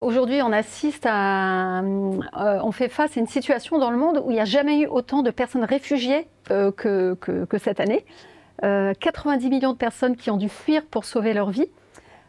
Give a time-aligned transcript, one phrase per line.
[0.00, 4.30] Aujourd'hui, on assiste à, euh, on fait face à une situation dans le monde où
[4.30, 8.06] il n'y a jamais eu autant de personnes réfugiées euh, que, que, cette année.
[8.62, 11.68] 90 millions de personnes qui ont dû fuir pour sauver leur vie.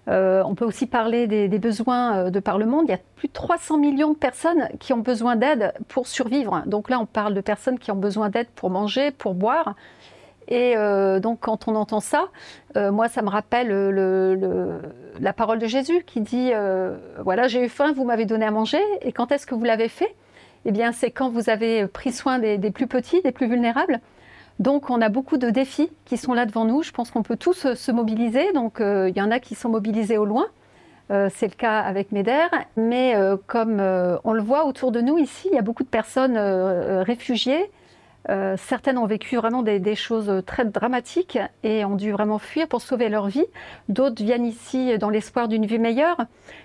[0.07, 2.85] on peut aussi parler des, des, besoins de par le monde.
[2.87, 6.63] Il y a plus de 300 millions de personnes qui ont besoin d'aide pour survivre.
[6.67, 9.75] Donc là, on parle de personnes qui ont besoin d'aide pour manger, pour boire.
[10.47, 12.27] Et euh, donc, quand on entend ça,
[12.75, 13.69] euh, moi, ça me rappelle
[15.19, 18.51] la parole de Jésus qui dit euh, Voilà, j'ai eu faim, vous m'avez donné à
[18.51, 18.81] manger.
[19.01, 20.15] Et quand est-ce que vous l'avez fait?
[20.65, 23.99] Eh bien, c'est quand vous avez pris soin des, plus petits, des plus vulnérables.
[24.59, 26.83] Donc, on a beaucoup de défis qui sont là devant nous.
[26.83, 28.51] Je pense qu'on peut tous se mobiliser.
[28.53, 30.45] Donc, il y en a qui sont mobilisés au loin.
[31.09, 32.47] c'est le cas avec MEDER.
[32.77, 33.15] Mais
[33.47, 33.79] comme
[34.23, 37.71] on le voit autour de nous ici, il y a beaucoup de personnes réfugiées
[38.29, 42.81] euh, certaines ont vécu vraiment des, choses très dramatiques et ont dû vraiment fuir pour
[42.81, 43.45] sauver leur vie.
[43.89, 46.17] D'autres viennent ici dans l'espoir d'une vie meilleure,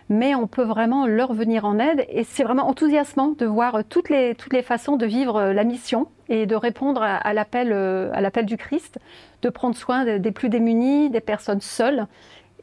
[0.08, 2.04] mais on peut vraiment leur venir en aide.
[2.08, 6.08] Et c'est vraiment enthousiasmant de voir toutes les, toutes les façons de vivre la mission
[6.28, 8.98] et de répondre à, l'appel, euh, à l'appel du Christ,
[9.42, 12.06] de prendre soin des plus démunis, des personnes seules.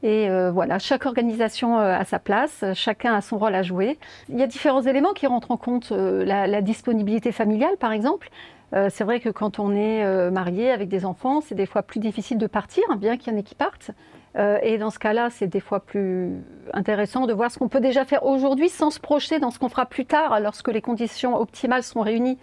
[0.03, 3.97] Et euh, voilà, chaque organisation a sa place, chacun a son rôle à jouer.
[4.27, 8.29] Il y a différents éléments qui rentrent en compte, la disponibilité familiale par exemple.
[8.73, 11.83] Euh, c'est vrai que quand on est euh, marié avec des enfants, c'est des fois
[11.83, 13.91] plus difficile de partir, bien qu'il y en ait qui partent.
[14.35, 16.31] Euh, et dans ce cas-là, c'est des fois plus
[16.73, 19.69] intéressant de voir ce qu'on peut déjà faire aujourd'hui sans se projeter dans ce qu'on
[19.69, 22.39] fera plus tard lorsque les conditions optimales seront réunies.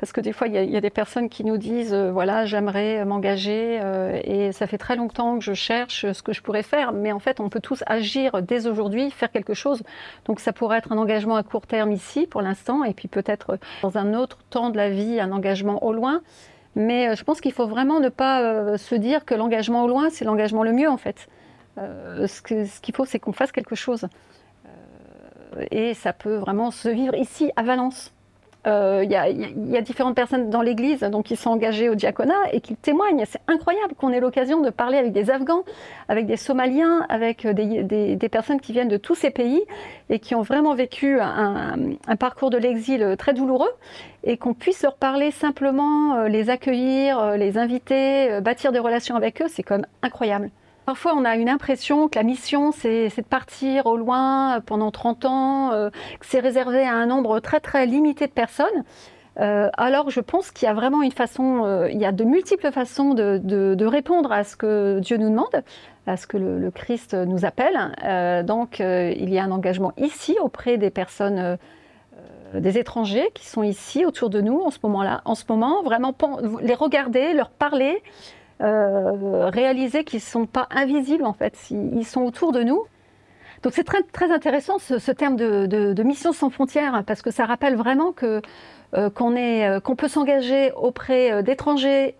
[0.00, 3.04] Parce que des fois, il y, a des personnes qui nous disent, euh, voilà, j'aimerais
[3.04, 6.92] m'engager euh, et ça fait très longtemps que je cherche ce que je pourrais faire.
[6.92, 9.82] Mais en fait, on peut tous agir dès aujourd'hui, faire quelque chose.
[10.24, 13.58] Donc ça pourrait être un engagement à court terme ici pour l'instant et puis peut-être
[13.82, 16.22] dans un autre temps de la vie, un engagement au loin.
[16.76, 20.08] Mais euh, je pense qu'il faut vraiment ne pas se dire que l'engagement au loin,
[20.08, 21.28] c'est l'engagement le mieux en fait.
[21.76, 24.06] ce qu'il faut, c'est qu'on fasse quelque chose.
[25.70, 28.14] et ça peut vraiment se vivre ici, à Valence.
[28.66, 32.60] Il euh, y, a différentes personnes dans l'Église donc qui sont engagées au diaconat et
[32.60, 33.24] qui témoignent.
[33.26, 35.64] C'est incroyable qu'on ait l'occasion de parler avec des Afghans,
[36.08, 39.62] avec des Somaliens, avec des, personnes qui viennent de tous ces pays
[40.10, 43.70] et qui ont vraiment vécu un, parcours de l'exil très douloureux
[44.24, 49.16] et qu'on puisse leur parler simplement, euh, les accueillir, euh, les inviter, bâtir des relations
[49.16, 50.50] avec eux, c'est quand même incroyable.
[50.90, 54.90] Parfois, on a une impression que la mission, c'est de partir au loin euh, pendant
[54.90, 58.82] 30 ans, euh, que c'est réservé à un nombre très très limité de personnes.
[59.38, 62.72] Euh, alors, je pense qu'il y a vraiment une façon, il y a de multiples
[62.72, 65.62] façons de, répondre à ce que Dieu nous demande,
[66.08, 68.44] à ce que le, Christ nous appelle.
[68.44, 71.56] donc, il y a un engagement ici auprès des personnes
[72.52, 76.16] des étrangers qui sont ici autour de nous en ce moment-là, en ce moment, vraiment
[76.62, 78.02] les regarder, leur parler,
[78.62, 82.84] euh, réaliser qu'ils ne sont pas invisibles en fait, ils sont autour de nous.
[83.62, 87.46] Donc c'est très, très intéressant ce, terme de, mission sans frontières hein, parce que ça
[87.46, 88.42] rappelle vraiment que
[88.94, 92.16] euh, qu'on euh, qu'on peut s'engager auprès d'étrangers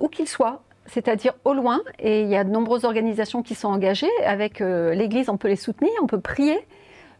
[0.00, 1.80] où qu'ils soient, c'est-à-dire au loin.
[1.98, 4.08] Et il y a de nombreuses organisations qui sont engagées.
[4.24, 6.58] Avec l'Église, on peut les soutenir, on peut prier.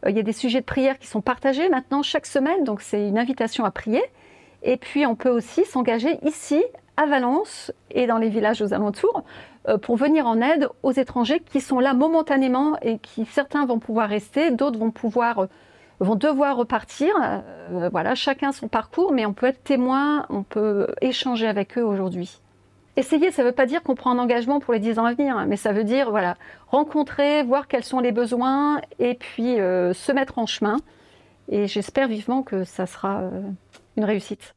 [0.07, 3.07] il y a des sujets de prière qui sont partagés maintenant chaque semaine, donc c'est
[3.07, 4.01] une invitation à prier.
[4.63, 6.63] Et puis on peut aussi s'engager ici
[6.99, 9.23] à Valence et dans les villages aux alentours
[9.69, 13.79] euh, pour venir en aide aux étrangers qui sont là momentanément et qui certains vont
[13.79, 15.47] pouvoir rester, d'autres vont pouvoir euh,
[16.01, 17.13] vont devoir repartir.
[17.21, 21.83] Euh, voilà, chacun son parcours, mais on peut être témoin, on peut échanger avec eux
[21.83, 22.41] aujourd'hui.
[22.97, 25.13] Essayer, ça ne veut pas dire qu'on prend un engagement pour les 10 ans à
[25.13, 26.35] venir, mais ça veut dire voilà,
[26.67, 30.77] rencontrer, voir quels sont les besoins et puis se mettre en chemin.
[31.47, 33.21] Et j'espère vivement que ça sera
[33.95, 34.53] une réussite.